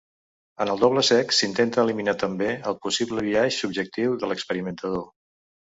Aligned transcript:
En 0.63 0.69
el 0.73 0.79
doble 0.83 1.03
cec 1.09 1.35
s'intenta 1.39 1.83
eliminar 1.83 2.15
també 2.25 2.49
el 2.73 2.79
possible 2.87 3.27
biaix 3.29 3.61
subjectiu 3.67 4.19
de 4.25 4.33
l'experimentador. 4.33 5.09